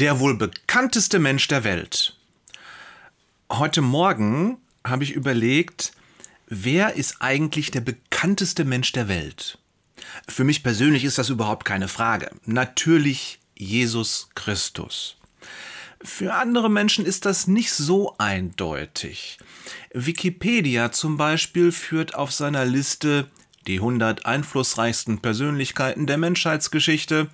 Der 0.00 0.18
wohl 0.18 0.34
bekannteste 0.34 1.18
Mensch 1.18 1.46
der 1.48 1.62
Welt. 1.62 2.16
Heute 3.52 3.82
Morgen 3.82 4.56
habe 4.82 5.04
ich 5.04 5.12
überlegt, 5.12 5.92
wer 6.46 6.94
ist 6.94 7.16
eigentlich 7.20 7.70
der 7.70 7.82
bekannteste 7.82 8.64
Mensch 8.64 8.92
der 8.92 9.08
Welt? 9.08 9.58
Für 10.26 10.44
mich 10.44 10.62
persönlich 10.62 11.04
ist 11.04 11.18
das 11.18 11.28
überhaupt 11.28 11.66
keine 11.66 11.86
Frage. 11.86 12.30
Natürlich 12.46 13.40
Jesus 13.54 14.30
Christus. 14.34 15.18
Für 16.02 16.32
andere 16.32 16.70
Menschen 16.70 17.04
ist 17.04 17.26
das 17.26 17.46
nicht 17.46 17.70
so 17.70 18.14
eindeutig. 18.16 19.36
Wikipedia 19.92 20.92
zum 20.92 21.18
Beispiel 21.18 21.72
führt 21.72 22.14
auf 22.14 22.32
seiner 22.32 22.64
Liste 22.64 23.30
die 23.66 23.76
100 23.76 24.24
einflussreichsten 24.24 25.20
Persönlichkeiten 25.20 26.06
der 26.06 26.16
Menschheitsgeschichte 26.16 27.28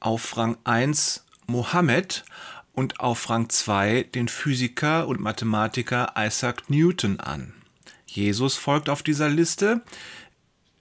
auf 0.00 0.36
Rang 0.36 0.58
1 0.64 1.23
Mohammed 1.46 2.24
und 2.72 3.00
auf 3.00 3.30
Rang 3.30 3.48
2 3.48 4.04
den 4.14 4.28
Physiker 4.28 5.06
und 5.06 5.20
Mathematiker 5.20 6.14
Isaac 6.16 6.68
Newton 6.68 7.20
an. 7.20 7.54
Jesus 8.06 8.56
folgt 8.56 8.88
auf 8.88 9.02
dieser 9.02 9.28
Liste, 9.28 9.82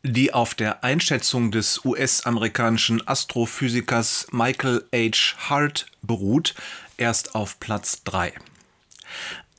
die 0.03 0.33
auf 0.33 0.53
der 0.53 0.83
Einschätzung 0.83 1.51
des 1.51 1.85
US-amerikanischen 1.85 3.07
Astrophysikers 3.07 4.27
Michael 4.31 4.83
H. 4.93 5.49
Hart 5.49 5.85
beruht, 6.01 6.55
erst 6.97 7.35
auf 7.35 7.59
Platz 7.59 8.03
3. 8.03 8.33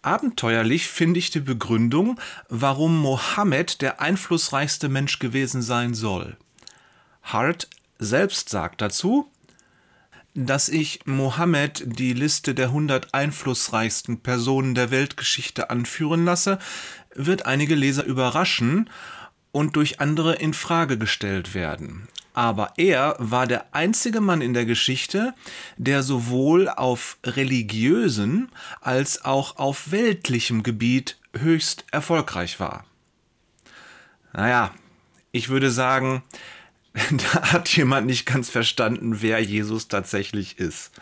Abenteuerlich 0.02 0.86
finde 0.88 1.18
ich 1.18 1.30
die 1.30 1.40
Begründung, 1.40 2.20
warum 2.50 2.98
Mohammed 2.98 3.80
der 3.80 4.02
einflussreichste 4.02 4.90
Mensch 4.90 5.18
gewesen 5.18 5.62
sein 5.62 5.94
soll. 5.94 6.36
Hart 7.22 7.68
selbst 7.98 8.50
sagt 8.50 8.82
dazu, 8.82 9.30
dass 10.34 10.68
ich 10.68 11.00
Mohammed 11.06 11.84
die 11.86 12.12
Liste 12.12 12.54
der 12.54 12.66
100 12.66 13.14
einflussreichsten 13.14 14.20
Personen 14.20 14.74
der 14.74 14.90
Weltgeschichte 14.90 15.70
anführen 15.70 16.24
lasse, 16.24 16.58
wird 17.14 17.46
einige 17.46 17.76
Leser 17.76 18.04
überraschen 18.04 18.90
und 19.52 19.76
durch 19.76 20.00
andere 20.00 20.34
in 20.34 20.52
Frage 20.52 20.98
gestellt 20.98 21.54
werden. 21.54 22.08
Aber 22.32 22.72
er 22.76 23.14
war 23.20 23.46
der 23.46 23.72
einzige 23.72 24.20
Mann 24.20 24.40
in 24.40 24.54
der 24.54 24.66
Geschichte, 24.66 25.34
der 25.76 26.02
sowohl 26.02 26.68
auf 26.68 27.18
religiösen 27.24 28.50
als 28.80 29.24
auch 29.24 29.56
auf 29.56 29.92
weltlichem 29.92 30.64
Gebiet 30.64 31.16
höchst 31.38 31.84
erfolgreich 31.92 32.58
war. 32.58 32.84
Naja, 34.32 34.74
ich 35.30 35.48
würde 35.48 35.70
sagen, 35.70 36.24
da 37.32 37.52
hat 37.52 37.68
jemand 37.76 38.06
nicht 38.06 38.24
ganz 38.24 38.48
verstanden, 38.48 39.20
wer 39.20 39.40
Jesus 39.40 39.88
tatsächlich 39.88 40.58
ist. 40.58 40.92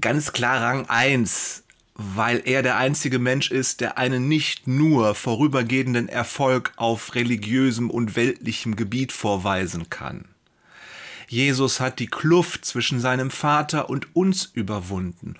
Ganz 0.00 0.32
klar 0.32 0.62
Rang 0.62 0.88
1, 0.88 1.64
weil 1.94 2.42
er 2.44 2.62
der 2.62 2.76
einzige 2.76 3.18
Mensch 3.18 3.50
ist, 3.50 3.80
der 3.80 3.98
einen 3.98 4.26
nicht 4.28 4.66
nur 4.66 5.14
vorübergehenden 5.14 6.08
Erfolg 6.08 6.72
auf 6.76 7.14
religiösem 7.14 7.90
und 7.90 8.16
weltlichem 8.16 8.74
Gebiet 8.74 9.12
vorweisen 9.12 9.90
kann. 9.90 10.24
Jesus 11.28 11.80
hat 11.80 11.98
die 11.98 12.06
Kluft 12.06 12.64
zwischen 12.64 13.00
seinem 13.00 13.30
Vater 13.30 13.90
und 13.90 14.14
uns 14.14 14.46
überwunden. 14.54 15.34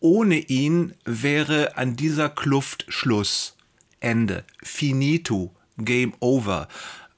Ohne 0.00 0.38
ihn 0.38 0.94
wäre 1.04 1.76
an 1.76 1.96
dieser 1.96 2.28
Kluft 2.28 2.86
Schluss. 2.88 3.56
Ende. 4.00 4.44
Finito. 4.62 5.54
Game 5.78 6.12
over 6.20 6.68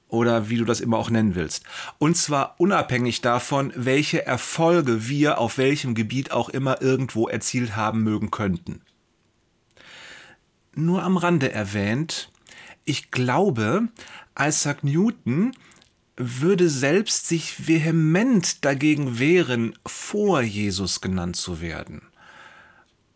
oder 0.07 0.49
wie 0.49 0.57
du 0.57 0.65
das 0.65 0.81
immer 0.81 0.97
auch 0.97 1.09
nennen 1.09 1.35
willst. 1.35 1.63
Und 1.97 2.15
zwar 2.15 2.55
unabhängig 2.59 3.21
davon, 3.21 3.73
welche 3.75 4.25
Erfolge 4.25 5.07
wir 5.07 5.39
auf 5.39 5.57
welchem 5.57 5.95
Gebiet 5.95 6.31
auch 6.31 6.49
immer 6.49 6.81
irgendwo 6.81 7.27
erzielt 7.27 7.75
haben 7.75 8.03
mögen 8.03 8.31
könnten. 8.31 8.81
Nur 10.73 11.03
am 11.03 11.17
Rande 11.17 11.51
erwähnt, 11.51 12.31
ich 12.83 13.09
glaube, 13.09 13.87
Isaac 14.37 14.83
Newton 14.83 15.53
würde 16.17 16.69
selbst 16.69 17.27
sich 17.27 17.67
vehement 17.67 18.63
dagegen 18.63 19.19
wehren, 19.19 19.77
vor 19.85 20.41
Jesus 20.41 21.01
genannt 21.01 21.35
zu 21.35 21.61
werden. 21.61 22.01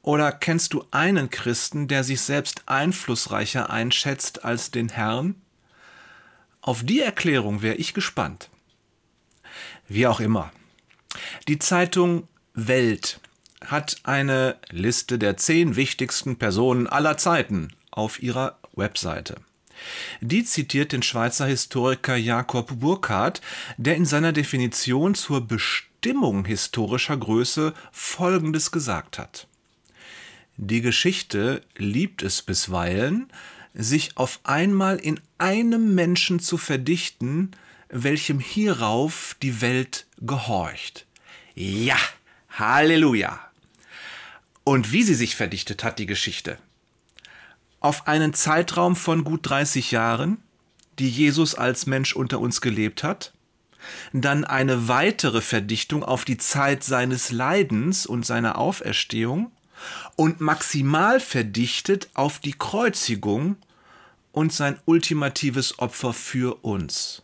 Oder 0.01 0.31
kennst 0.31 0.73
du 0.73 0.83
einen 0.91 1.29
Christen, 1.29 1.87
der 1.87 2.03
sich 2.03 2.21
selbst 2.21 2.63
einflussreicher 2.65 3.69
einschätzt 3.69 4.43
als 4.43 4.71
den 4.71 4.89
Herrn? 4.89 5.35
Auf 6.61 6.83
die 6.83 6.99
Erklärung 6.99 7.61
wäre 7.61 7.75
ich 7.75 7.93
gespannt. 7.93 8.49
Wie 9.87 10.07
auch 10.07 10.19
immer. 10.19 10.51
Die 11.47 11.59
Zeitung 11.59 12.27
Welt 12.53 13.19
hat 13.65 13.97
eine 14.03 14.57
Liste 14.69 15.19
der 15.19 15.37
zehn 15.37 15.75
wichtigsten 15.75 16.37
Personen 16.37 16.87
aller 16.87 17.17
Zeiten 17.17 17.69
auf 17.91 18.21
ihrer 18.21 18.59
Webseite. 18.73 19.35
Die 20.21 20.43
zitiert 20.43 20.91
den 20.91 21.03
Schweizer 21.03 21.45
Historiker 21.45 22.15
Jakob 22.15 22.79
Burckhardt, 22.79 23.41
der 23.77 23.95
in 23.95 24.05
seiner 24.05 24.33
Definition 24.33 25.15
zur 25.15 25.47
Bestimmung 25.47 26.45
historischer 26.45 27.17
Größe 27.17 27.73
Folgendes 27.91 28.71
gesagt 28.71 29.17
hat. 29.17 29.47
Die 30.57 30.81
Geschichte 30.81 31.61
liebt 31.77 32.21
es 32.21 32.41
bisweilen, 32.41 33.31
sich 33.73 34.17
auf 34.17 34.39
einmal 34.43 34.97
in 34.97 35.19
einem 35.37 35.95
Menschen 35.95 36.39
zu 36.39 36.57
verdichten, 36.57 37.51
welchem 37.89 38.39
hierauf 38.39 39.35
die 39.41 39.61
Welt 39.61 40.05
gehorcht. 40.19 41.05
Ja, 41.55 41.97
Halleluja. 42.49 43.39
Und 44.63 44.91
wie 44.91 45.03
sie 45.03 45.15
sich 45.15 45.35
verdichtet 45.35 45.83
hat, 45.83 45.99
die 45.99 46.05
Geschichte. 46.05 46.57
Auf 47.79 48.07
einen 48.07 48.33
Zeitraum 48.33 48.95
von 48.95 49.23
gut 49.23 49.49
30 49.49 49.91
Jahren, 49.91 50.37
die 50.99 51.09
Jesus 51.09 51.55
als 51.55 51.85
Mensch 51.85 52.13
unter 52.13 52.39
uns 52.39 52.61
gelebt 52.61 53.03
hat, 53.03 53.33
dann 54.11 54.43
eine 54.43 54.87
weitere 54.87 55.41
Verdichtung 55.41 56.03
auf 56.03 56.25
die 56.25 56.37
Zeit 56.37 56.83
seines 56.83 57.31
Leidens 57.31 58.05
und 58.05 58.25
seiner 58.25 58.57
Auferstehung 58.57 59.51
und 60.15 60.41
maximal 60.41 61.19
verdichtet 61.19 62.09
auf 62.13 62.39
die 62.39 62.53
Kreuzigung 62.53 63.57
und 64.31 64.53
sein 64.53 64.79
ultimatives 64.85 65.79
Opfer 65.79 66.13
für 66.13 66.63
uns. 66.63 67.23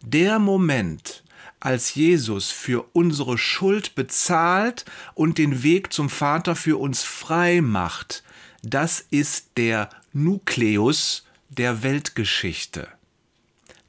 Der 0.00 0.38
Moment, 0.38 1.22
als 1.60 1.94
Jesus 1.94 2.50
für 2.50 2.84
unsere 2.92 3.38
Schuld 3.38 3.94
bezahlt 3.94 4.84
und 5.14 5.38
den 5.38 5.62
Weg 5.62 5.92
zum 5.92 6.10
Vater 6.10 6.56
für 6.56 6.80
uns 6.80 7.04
frei 7.04 7.60
macht, 7.60 8.24
das 8.62 9.00
ist 9.10 9.52
der 9.56 9.90
Nukleus 10.12 11.24
der 11.48 11.82
Weltgeschichte. 11.82 12.88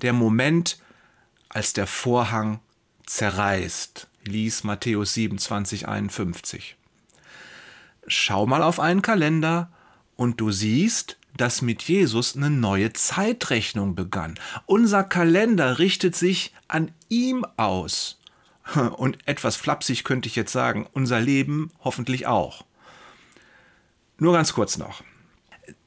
Der 0.02 0.14
Moment, 0.14 0.78
als 1.50 1.74
der 1.74 1.88
Vorhang 1.88 2.60
zerreißt, 3.06 4.08
ließ 4.26 4.64
Matthäus 4.64 5.14
27, 5.14 5.88
51. 5.88 6.76
Schau 8.08 8.46
mal 8.46 8.64
auf 8.64 8.80
einen 8.80 9.02
Kalender 9.02 9.72
und 10.16 10.40
du 10.42 10.52
siehst, 10.52 11.18
dass 11.38 11.62
mit 11.62 11.84
Jesus 11.84 12.36
eine 12.36 12.50
neue 12.50 12.94
Zeitrechnung 12.94 13.96
begann. 13.96 14.36
Unser 14.66 15.04
Kalender 15.04 15.80
richtet 15.80 16.16
sich 16.16 16.54
an 16.68 16.92
ihm 17.10 17.46
aus. 17.58 18.20
Und 18.98 19.18
etwas 19.28 19.56
flapsig 19.56 20.04
könnte 20.04 20.28
ich 20.28 20.36
jetzt 20.36 20.52
sagen, 20.52 20.88
unser 20.94 21.20
Leben 21.20 21.72
hoffentlich 21.84 22.28
auch. 22.28 22.66
Nur 24.18 24.34
ganz 24.34 24.54
kurz 24.54 24.78
noch. 24.78 25.04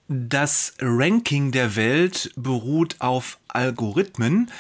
Das 0.08 0.74
Ranking 0.80 1.52
der 1.52 1.74
Welt 1.74 2.32
beruht 2.36 2.96
auf 3.00 3.38
Algorithmen, 3.48 4.50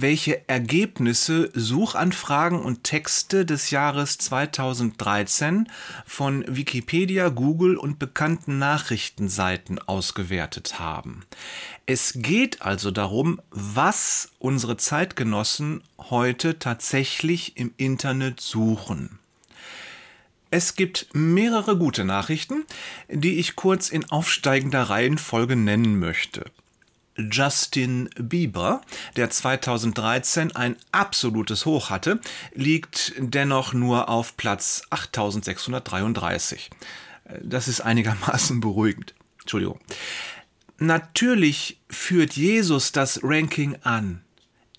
welche 0.00 0.48
Ergebnisse, 0.48 1.50
Suchanfragen 1.54 2.60
und 2.60 2.84
Texte 2.84 3.44
des 3.44 3.70
Jahres 3.70 4.18
2013 4.18 5.68
von 6.06 6.44
Wikipedia, 6.48 7.28
Google 7.28 7.76
und 7.76 7.98
bekannten 7.98 8.58
Nachrichtenseiten 8.58 9.78
ausgewertet 9.78 10.78
haben. 10.78 11.24
Es 11.86 12.14
geht 12.16 12.62
also 12.62 12.90
darum, 12.90 13.40
was 13.50 14.30
unsere 14.38 14.76
Zeitgenossen 14.76 15.82
heute 15.98 16.58
tatsächlich 16.58 17.56
im 17.56 17.72
Internet 17.76 18.40
suchen. 18.40 19.18
Es 20.50 20.76
gibt 20.76 21.08
mehrere 21.12 21.76
gute 21.76 22.04
Nachrichten, 22.04 22.64
die 23.08 23.38
ich 23.40 23.56
kurz 23.56 23.88
in 23.88 24.08
aufsteigender 24.10 24.84
Reihenfolge 24.84 25.56
nennen 25.56 25.98
möchte. 25.98 26.44
Justin 27.16 28.10
Bieber, 28.18 28.80
der 29.16 29.30
2013 29.30 30.56
ein 30.56 30.76
absolutes 30.92 31.64
Hoch 31.64 31.90
hatte, 31.90 32.20
liegt 32.54 33.12
dennoch 33.18 33.72
nur 33.72 34.08
auf 34.08 34.36
Platz 34.36 34.82
8633. 34.90 36.70
Das 37.42 37.68
ist 37.68 37.80
einigermaßen 37.80 38.60
beruhigend. 38.60 39.14
Entschuldigung. 39.40 39.80
Natürlich 40.78 41.80
führt 41.88 42.34
Jesus 42.34 42.92
das 42.92 43.20
Ranking 43.22 43.76
an. 43.82 44.22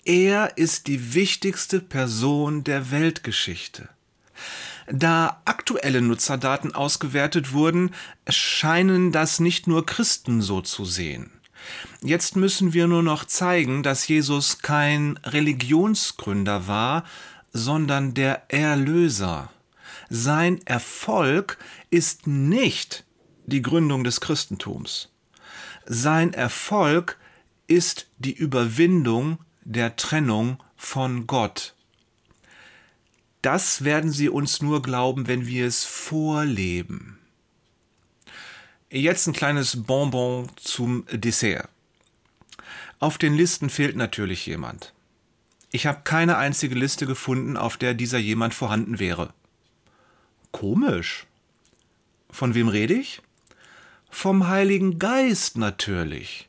Er 0.04 0.56
ist 0.56 0.86
die 0.86 1.14
wichtigste 1.14 1.80
Person 1.80 2.62
der 2.64 2.90
Weltgeschichte. 2.90 3.88
Da 4.88 5.42
aktuelle 5.46 6.00
Nutzerdaten 6.00 6.74
ausgewertet 6.74 7.52
wurden, 7.52 7.90
scheinen 8.28 9.10
das 9.10 9.40
nicht 9.40 9.66
nur 9.66 9.84
Christen 9.84 10.42
so 10.42 10.60
zu 10.60 10.84
sehen. 10.84 11.32
Jetzt 12.02 12.36
müssen 12.36 12.72
wir 12.72 12.86
nur 12.86 13.02
noch 13.02 13.24
zeigen, 13.24 13.82
dass 13.82 14.08
Jesus 14.08 14.58
kein 14.60 15.18
Religionsgründer 15.24 16.66
war, 16.66 17.04
sondern 17.52 18.14
der 18.14 18.50
Erlöser. 18.52 19.50
Sein 20.08 20.60
Erfolg 20.66 21.58
ist 21.90 22.26
nicht 22.26 23.04
die 23.46 23.62
Gründung 23.62 24.04
des 24.04 24.20
Christentums. 24.20 25.08
Sein 25.86 26.32
Erfolg 26.32 27.18
ist 27.66 28.08
die 28.18 28.34
Überwindung 28.34 29.38
der 29.64 29.96
Trennung 29.96 30.62
von 30.76 31.26
Gott. 31.26 31.74
Das 33.42 33.84
werden 33.84 34.10
sie 34.10 34.28
uns 34.28 34.62
nur 34.62 34.82
glauben, 34.82 35.28
wenn 35.28 35.46
wir 35.46 35.66
es 35.66 35.84
vorleben. 35.84 37.15
Jetzt 38.90 39.26
ein 39.26 39.32
kleines 39.32 39.82
Bonbon 39.82 40.48
zum 40.54 41.06
Dessert. 41.10 41.68
Auf 43.00 43.18
den 43.18 43.34
Listen 43.34 43.68
fehlt 43.68 43.96
natürlich 43.96 44.46
jemand. 44.46 44.94
Ich 45.72 45.86
habe 45.86 46.02
keine 46.04 46.36
einzige 46.38 46.76
Liste 46.76 47.04
gefunden, 47.04 47.56
auf 47.56 47.76
der 47.76 47.94
dieser 47.94 48.18
jemand 48.18 48.54
vorhanden 48.54 49.00
wäre. 49.00 49.34
Komisch. 50.52 51.26
Von 52.30 52.54
wem 52.54 52.68
rede 52.68 52.94
ich? 52.94 53.22
Vom 54.08 54.46
Heiligen 54.46 55.00
Geist 55.00 55.58
natürlich. 55.58 56.48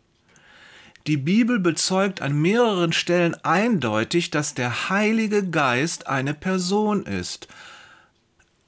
Die 1.08 1.18
Bibel 1.18 1.60
bezeugt 1.60 2.22
an 2.22 2.40
mehreren 2.40 2.94
Stellen 2.94 3.34
eindeutig, 3.44 4.30
dass 4.30 4.54
der 4.54 4.90
Heilige 4.90 5.50
Geist 5.50 6.06
eine 6.06 6.36
Person 6.36 7.04
ist. 7.06 7.48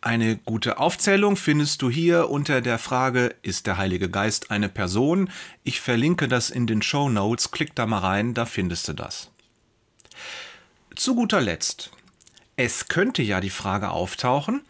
Eine 0.01 0.37
gute 0.37 0.77
Aufzählung 0.77 1.35
findest 1.35 1.81
du 1.81 1.89
hier 1.89 2.29
unter 2.29 2.61
der 2.61 2.79
Frage, 2.79 3.35
ist 3.41 3.67
der 3.67 3.77
Heilige 3.77 4.09
Geist 4.09 4.49
eine 4.49 4.69
Person? 4.69 5.29
Ich 5.63 5.81
verlinke 5.81 6.29
das 6.29 6.49
in 6.49 6.67
den 6.67 6.81
Show 6.81 7.09
Notes, 7.09 7.51
klick 7.51 7.75
da 7.75 7.85
mal 7.85 7.99
rein, 7.99 8.33
da 8.33 8.45
findest 8.45 8.87
du 8.87 8.93
das. 8.93 9.29
Zu 10.95 11.15
guter 11.15 11.41
Letzt, 11.41 11.91
es 12.55 12.87
könnte 12.87 13.21
ja 13.23 13.41
die 13.41 13.49
Frage 13.49 13.89
auftauchen, 13.89 14.61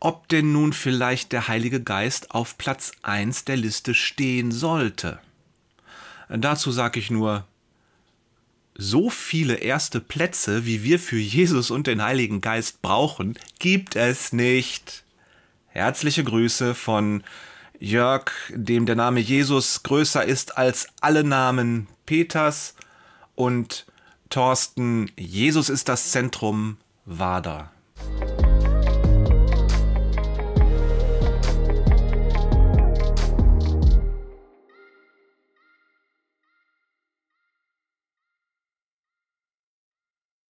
ob 0.00 0.28
denn 0.28 0.52
nun 0.52 0.72
vielleicht 0.72 1.32
der 1.32 1.46
Heilige 1.46 1.82
Geist 1.82 2.30
auf 2.30 2.56
Platz 2.56 2.92
1 3.02 3.44
der 3.44 3.58
Liste 3.58 3.92
stehen 3.92 4.50
sollte. 4.50 5.20
Dazu 6.30 6.72
sage 6.72 6.98
ich 6.98 7.10
nur, 7.10 7.46
so 8.76 9.10
viele 9.10 9.54
erste 9.56 10.00
Plätze, 10.00 10.66
wie 10.66 10.82
wir 10.82 10.98
für 10.98 11.18
Jesus 11.18 11.70
und 11.70 11.86
den 11.86 12.02
Heiligen 12.02 12.40
Geist 12.40 12.82
brauchen, 12.82 13.38
gibt 13.58 13.96
es 13.96 14.32
nicht. 14.32 15.04
Herzliche 15.68 16.24
Grüße 16.24 16.74
von 16.74 17.22
Jörg, 17.78 18.30
dem 18.50 18.86
der 18.86 18.96
Name 18.96 19.20
Jesus 19.20 19.82
größer 19.82 20.24
ist 20.24 20.56
als 20.56 20.88
alle 21.00 21.24
Namen 21.24 21.86
Peters 22.06 22.74
und 23.34 23.86
Thorsten, 24.30 25.10
Jesus 25.16 25.68
ist 25.68 25.88
das 25.88 26.10
Zentrum, 26.10 26.78
Wader. 27.04 27.70